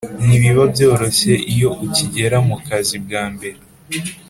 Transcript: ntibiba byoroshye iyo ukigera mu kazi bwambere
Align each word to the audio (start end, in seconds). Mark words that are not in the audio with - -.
ntibiba 0.25 0.63
byoroshye 0.73 1.33
iyo 1.53 1.69
ukigera 1.85 2.37
mu 2.47 2.55
kazi 2.67 2.95
bwambere 3.03 3.59